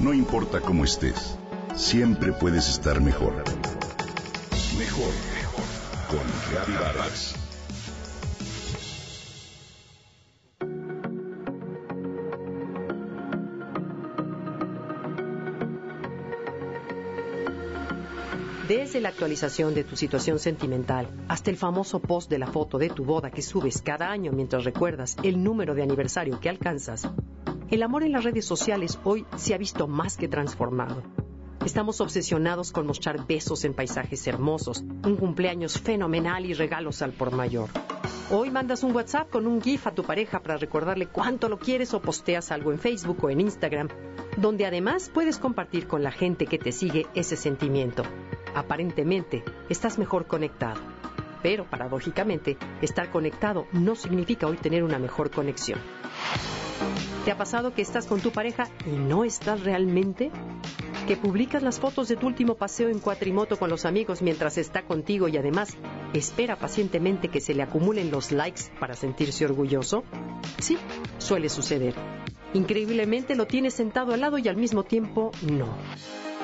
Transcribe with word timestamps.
No 0.00 0.14
importa 0.14 0.62
cómo 0.62 0.84
estés, 0.84 1.36
siempre 1.76 2.32
puedes 2.32 2.70
estar 2.70 3.02
mejor. 3.02 3.34
Mejor, 4.78 5.12
mejor. 5.34 5.64
Con 6.08 6.74
Vargas. 6.74 7.34
Desde 18.66 19.00
la 19.00 19.10
actualización 19.10 19.74
de 19.74 19.84
tu 19.84 19.96
situación 19.96 20.38
sentimental 20.38 21.08
hasta 21.28 21.50
el 21.50 21.58
famoso 21.58 22.00
post 22.00 22.30
de 22.30 22.38
la 22.38 22.46
foto 22.46 22.78
de 22.78 22.88
tu 22.88 23.04
boda 23.04 23.30
que 23.30 23.42
subes 23.42 23.82
cada 23.82 24.10
año 24.10 24.32
mientras 24.32 24.64
recuerdas 24.64 25.16
el 25.22 25.42
número 25.42 25.74
de 25.74 25.82
aniversario 25.82 26.40
que 26.40 26.48
alcanzas, 26.48 27.06
el 27.70 27.84
amor 27.84 28.02
en 28.02 28.12
las 28.12 28.24
redes 28.24 28.44
sociales 28.44 28.98
hoy 29.04 29.24
se 29.36 29.54
ha 29.54 29.58
visto 29.58 29.86
más 29.86 30.16
que 30.16 30.28
transformado. 30.28 31.02
Estamos 31.64 32.00
obsesionados 32.00 32.72
con 32.72 32.86
mostrar 32.86 33.26
besos 33.26 33.64
en 33.64 33.74
paisajes 33.74 34.26
hermosos, 34.26 34.82
un 35.04 35.16
cumpleaños 35.16 35.78
fenomenal 35.78 36.46
y 36.46 36.54
regalos 36.54 37.00
al 37.00 37.12
por 37.12 37.32
mayor. 37.32 37.68
Hoy 38.32 38.50
mandas 38.50 38.82
un 38.82 38.94
WhatsApp 38.94 39.30
con 39.30 39.46
un 39.46 39.60
GIF 39.60 39.86
a 39.86 39.94
tu 39.94 40.02
pareja 40.02 40.40
para 40.40 40.56
recordarle 40.56 41.06
cuánto 41.06 41.48
lo 41.48 41.58
quieres 41.58 41.94
o 41.94 42.00
posteas 42.00 42.50
algo 42.50 42.72
en 42.72 42.78
Facebook 42.78 43.22
o 43.22 43.30
en 43.30 43.40
Instagram, 43.40 43.88
donde 44.36 44.66
además 44.66 45.10
puedes 45.12 45.38
compartir 45.38 45.86
con 45.86 46.02
la 46.02 46.10
gente 46.10 46.46
que 46.46 46.58
te 46.58 46.72
sigue 46.72 47.06
ese 47.14 47.36
sentimiento. 47.36 48.02
Aparentemente, 48.54 49.44
estás 49.68 49.98
mejor 49.98 50.26
conectado. 50.26 50.80
Pero, 51.42 51.68
paradójicamente, 51.68 52.56
estar 52.82 53.10
conectado 53.10 53.66
no 53.72 53.94
significa 53.94 54.46
hoy 54.46 54.56
tener 54.56 54.82
una 54.82 54.98
mejor 54.98 55.30
conexión. 55.30 55.78
¿Te 57.24 57.30
ha 57.30 57.36
pasado 57.36 57.74
que 57.74 57.82
estás 57.82 58.06
con 58.06 58.20
tu 58.20 58.32
pareja 58.32 58.68
y 58.86 58.90
no 58.90 59.24
estás 59.24 59.62
realmente? 59.62 60.30
¿Que 61.06 61.16
publicas 61.16 61.62
las 61.62 61.80
fotos 61.80 62.08
de 62.08 62.16
tu 62.16 62.26
último 62.26 62.54
paseo 62.54 62.88
en 62.88 62.98
cuatrimoto 62.98 63.58
con 63.58 63.68
los 63.68 63.84
amigos 63.84 64.22
mientras 64.22 64.58
está 64.58 64.82
contigo 64.82 65.28
y 65.28 65.36
además 65.36 65.76
espera 66.14 66.56
pacientemente 66.56 67.28
que 67.28 67.40
se 67.40 67.54
le 67.54 67.62
acumulen 67.62 68.10
los 68.10 68.32
likes 68.32 68.62
para 68.78 68.94
sentirse 68.94 69.44
orgulloso? 69.44 70.04
Sí, 70.58 70.78
suele 71.18 71.48
suceder. 71.48 71.94
Increíblemente 72.54 73.34
lo 73.34 73.46
tienes 73.46 73.74
sentado 73.74 74.12
al 74.12 74.20
lado 74.20 74.38
y 74.38 74.48
al 74.48 74.56
mismo 74.56 74.84
tiempo 74.84 75.30
no. 75.42 75.68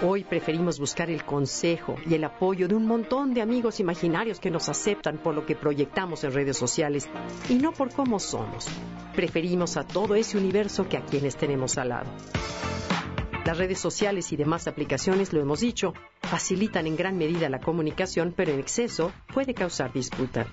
Hoy 0.02 0.24
preferimos 0.24 0.78
buscar 0.78 1.08
el 1.08 1.24
consejo 1.24 1.96
y 2.04 2.12
el 2.12 2.24
apoyo 2.24 2.68
de 2.68 2.74
un 2.74 2.86
montón 2.86 3.32
de 3.32 3.40
amigos 3.40 3.80
imaginarios 3.80 4.38
que 4.38 4.50
nos 4.50 4.68
aceptan 4.68 5.16
por 5.16 5.34
lo 5.34 5.46
que 5.46 5.56
proyectamos 5.56 6.22
en 6.22 6.34
redes 6.34 6.58
sociales 6.58 7.08
y 7.48 7.54
no 7.54 7.72
por 7.72 7.90
cómo 7.94 8.18
somos. 8.18 8.66
Preferimos 9.14 9.78
a 9.78 9.86
todo 9.86 10.14
ese 10.14 10.36
universo 10.36 10.86
que 10.86 10.98
a 10.98 11.04
quienes 11.06 11.36
tenemos 11.36 11.78
al 11.78 11.88
lado. 11.88 12.10
Las 13.46 13.56
redes 13.56 13.78
sociales 13.78 14.32
y 14.32 14.36
demás 14.36 14.68
aplicaciones, 14.68 15.32
lo 15.32 15.40
hemos 15.40 15.60
dicho, 15.60 15.94
facilitan 16.20 16.86
en 16.86 16.96
gran 16.96 17.16
medida 17.16 17.48
la 17.48 17.60
comunicación, 17.60 18.34
pero 18.36 18.52
en 18.52 18.60
exceso 18.60 19.12
puede 19.32 19.54
causar 19.54 19.94
disputa. 19.94 20.46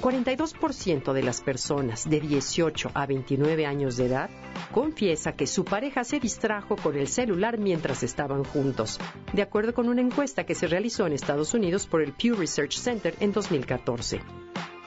42% 0.00 1.12
de 1.12 1.22
las 1.22 1.40
personas 1.40 2.08
de 2.08 2.20
18 2.20 2.92
a 2.94 3.06
29 3.06 3.66
años 3.66 3.96
de 3.96 4.06
edad 4.06 4.30
confiesa 4.72 5.32
que 5.32 5.46
su 5.46 5.64
pareja 5.64 6.04
se 6.04 6.20
distrajo 6.20 6.76
con 6.76 6.96
el 6.96 7.08
celular 7.08 7.58
mientras 7.58 8.02
estaban 8.02 8.44
juntos, 8.44 9.00
de 9.32 9.42
acuerdo 9.42 9.74
con 9.74 9.88
una 9.88 10.00
encuesta 10.00 10.44
que 10.44 10.54
se 10.54 10.68
realizó 10.68 11.06
en 11.06 11.14
Estados 11.14 11.52
Unidos 11.52 11.86
por 11.86 12.02
el 12.02 12.12
Pew 12.12 12.36
Research 12.36 12.78
Center 12.78 13.14
en 13.18 13.32
2014. 13.32 14.20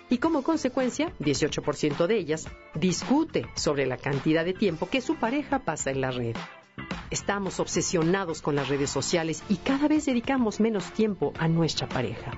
Y 0.09 0.17
como 0.17 0.43
consecuencia, 0.43 1.13
18% 1.19 2.07
de 2.07 2.17
ellas 2.17 2.47
discute 2.75 3.45
sobre 3.55 3.85
la 3.85 3.97
cantidad 3.97 4.45
de 4.45 4.53
tiempo 4.53 4.89
que 4.89 5.01
su 5.01 5.15
pareja 5.15 5.59
pasa 5.59 5.91
en 5.91 6.01
la 6.01 6.11
red. 6.11 6.35
Estamos 7.09 7.59
obsesionados 7.59 8.41
con 8.41 8.55
las 8.55 8.69
redes 8.69 8.89
sociales 8.89 9.43
y 9.49 9.57
cada 9.57 9.89
vez 9.89 10.05
dedicamos 10.05 10.61
menos 10.61 10.91
tiempo 10.93 11.33
a 11.37 11.49
nuestra 11.49 11.87
pareja. 11.87 12.31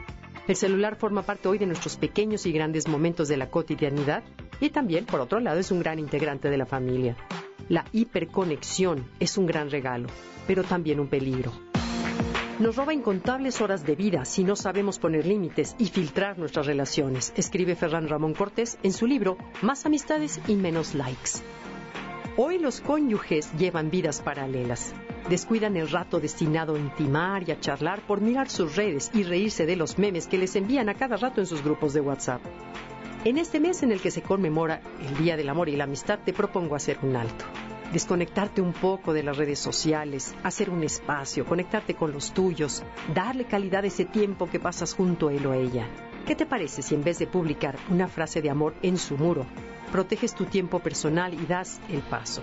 El 0.45 0.57
celular 0.57 0.97
forma 0.97 1.21
parte 1.21 1.47
hoy 1.47 1.57
de 1.57 1.65
nuestros 1.65 1.95
pequeños 1.95 2.45
y 2.45 2.51
grandes 2.51 2.89
momentos 2.89 3.29
de 3.29 3.37
la 3.37 3.49
cotidianidad 3.49 4.23
y 4.59 4.71
también, 4.71 5.05
por 5.05 5.21
otro 5.21 5.39
lado, 5.39 5.59
es 5.59 5.71
un 5.71 5.79
gran 5.79 5.99
integrante 5.99 6.49
de 6.49 6.57
la 6.57 6.65
familia. 6.65 7.15
La 7.69 7.85
hiperconexión 7.93 9.09
es 9.21 9.37
un 9.37 9.45
gran 9.45 9.69
regalo, 9.69 10.09
pero 10.45 10.63
también 10.63 10.99
un 10.99 11.07
peligro. 11.07 11.53
Nos 12.59 12.75
roba 12.75 12.93
incontables 12.93 13.61
horas 13.61 13.85
de 13.85 13.95
vida 13.95 14.25
si 14.25 14.43
no 14.43 14.57
sabemos 14.57 14.99
poner 14.99 15.25
límites 15.25 15.75
y 15.79 15.87
filtrar 15.87 16.37
nuestras 16.37 16.65
relaciones, 16.65 17.33
escribe 17.37 17.75
Ferran 17.75 18.09
Ramón 18.09 18.33
Cortés 18.33 18.77
en 18.83 18.91
su 18.91 19.07
libro 19.07 19.37
Más 19.61 19.85
amistades 19.85 20.41
y 20.47 20.55
menos 20.55 20.93
likes. 20.93 21.39
Hoy 22.35 22.59
los 22.59 22.81
cónyuges 22.81 23.51
llevan 23.57 23.89
vidas 23.89 24.21
paralelas. 24.21 24.93
Descuidan 25.29 25.77
el 25.77 25.89
rato 25.89 26.19
destinado 26.19 26.75
a 26.75 26.79
intimar 26.79 27.47
y 27.47 27.51
a 27.51 27.59
charlar 27.59 28.01
por 28.01 28.19
mirar 28.19 28.49
sus 28.49 28.75
redes 28.75 29.09
y 29.13 29.23
reírse 29.23 29.65
de 29.65 29.77
los 29.77 29.97
memes 29.97 30.27
que 30.27 30.37
les 30.37 30.55
envían 30.55 30.89
a 30.89 30.95
cada 30.95 31.15
rato 31.15 31.39
en 31.39 31.47
sus 31.47 31.63
grupos 31.63 31.93
de 31.93 32.01
WhatsApp. 32.01 32.41
En 33.23 33.37
este 33.37 33.61
mes 33.61 33.83
en 33.83 33.93
el 33.93 34.01
que 34.01 34.11
se 34.11 34.21
conmemora 34.21 34.81
el 34.99 35.17
Día 35.17 35.37
del 35.37 35.47
Amor 35.47 35.69
y 35.69 35.77
la 35.77 35.85
Amistad, 35.85 36.19
te 36.25 36.33
propongo 36.33 36.75
hacer 36.75 36.99
un 37.03 37.15
alto. 37.15 37.45
Desconectarte 37.93 38.59
un 38.59 38.73
poco 38.73 39.13
de 39.13 39.23
las 39.23 39.37
redes 39.37 39.59
sociales, 39.59 40.35
hacer 40.43 40.69
un 40.69 40.83
espacio, 40.83 41.45
conectarte 41.45 41.93
con 41.93 42.11
los 42.11 42.33
tuyos, 42.33 42.83
darle 43.13 43.45
calidad 43.45 43.85
a 43.85 43.87
ese 43.87 44.03
tiempo 44.03 44.49
que 44.49 44.59
pasas 44.59 44.93
junto 44.93 45.29
a 45.29 45.33
él 45.33 45.45
o 45.45 45.51
a 45.51 45.57
ella. 45.57 45.87
¿Qué 46.25 46.35
te 46.35 46.45
parece 46.45 46.81
si 46.81 46.95
en 46.95 47.03
vez 47.03 47.19
de 47.19 47.27
publicar 47.27 47.77
una 47.89 48.09
frase 48.09 48.41
de 48.41 48.49
amor 48.49 48.73
en 48.81 48.97
su 48.97 49.15
muro, 49.17 49.45
proteges 49.91 50.33
tu 50.33 50.45
tiempo 50.45 50.79
personal 50.79 51.33
y 51.33 51.45
das 51.45 51.79
el 51.89 52.01
paso? 52.01 52.41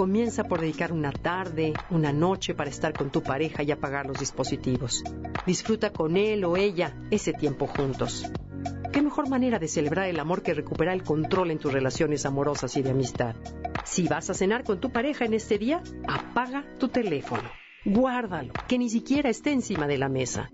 Comienza 0.00 0.44
por 0.44 0.62
dedicar 0.62 0.92
una 0.92 1.12
tarde, 1.12 1.74
una 1.90 2.10
noche 2.10 2.54
para 2.54 2.70
estar 2.70 2.94
con 2.94 3.10
tu 3.10 3.22
pareja 3.22 3.62
y 3.62 3.70
apagar 3.70 4.06
los 4.06 4.18
dispositivos. 4.18 5.04
Disfruta 5.46 5.92
con 5.92 6.16
él 6.16 6.42
o 6.46 6.56
ella 6.56 6.96
ese 7.10 7.34
tiempo 7.34 7.66
juntos. 7.66 8.24
¿Qué 8.94 9.02
mejor 9.02 9.28
manera 9.28 9.58
de 9.58 9.68
celebrar 9.68 10.08
el 10.08 10.18
amor 10.18 10.42
que 10.42 10.54
recuperar 10.54 10.94
el 10.94 11.02
control 11.02 11.50
en 11.50 11.58
tus 11.58 11.74
relaciones 11.74 12.24
amorosas 12.24 12.78
y 12.78 12.82
de 12.82 12.92
amistad? 12.92 13.36
Si 13.84 14.08
vas 14.08 14.30
a 14.30 14.34
cenar 14.34 14.64
con 14.64 14.80
tu 14.80 14.90
pareja 14.90 15.26
en 15.26 15.34
este 15.34 15.58
día, 15.58 15.82
apaga 16.08 16.64
tu 16.78 16.88
teléfono. 16.88 17.50
Guárdalo, 17.84 18.54
que 18.68 18.78
ni 18.78 18.88
siquiera 18.88 19.28
esté 19.28 19.52
encima 19.52 19.86
de 19.86 19.98
la 19.98 20.08
mesa. 20.08 20.50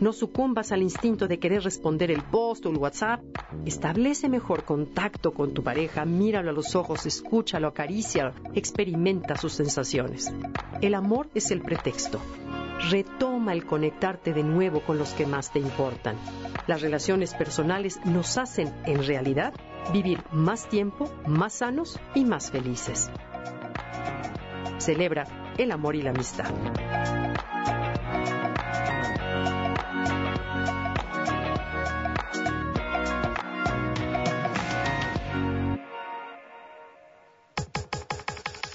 No 0.00 0.14
sucumbas 0.14 0.72
al 0.72 0.80
instinto 0.80 1.28
de 1.28 1.38
querer 1.38 1.62
responder 1.62 2.10
el 2.10 2.22
post 2.22 2.64
o 2.64 2.70
el 2.70 2.78
WhatsApp. 2.78 3.22
Establece 3.66 4.30
mejor 4.30 4.64
contacto 4.64 5.32
con 5.32 5.52
tu 5.52 5.62
pareja, 5.62 6.06
míralo 6.06 6.48
a 6.48 6.54
los 6.54 6.74
ojos, 6.74 7.04
escúchalo, 7.04 7.68
acaricia, 7.68 8.32
experimenta 8.54 9.36
sus 9.36 9.52
sensaciones. 9.52 10.32
El 10.80 10.94
amor 10.94 11.28
es 11.34 11.50
el 11.50 11.60
pretexto. 11.60 12.18
Retoma 12.90 13.52
el 13.52 13.66
conectarte 13.66 14.32
de 14.32 14.42
nuevo 14.42 14.80
con 14.80 14.96
los 14.96 15.12
que 15.12 15.26
más 15.26 15.52
te 15.52 15.58
importan. 15.58 16.16
Las 16.66 16.80
relaciones 16.80 17.34
personales 17.34 18.00
nos 18.06 18.38
hacen, 18.38 18.72
en 18.86 19.06
realidad, 19.06 19.52
vivir 19.92 20.24
más 20.32 20.66
tiempo, 20.66 21.12
más 21.26 21.52
sanos 21.52 22.00
y 22.14 22.24
más 22.24 22.50
felices. 22.50 23.10
Celebra 24.78 25.54
el 25.58 25.72
amor 25.72 25.94
y 25.94 26.00
la 26.00 26.10
amistad. 26.10 26.50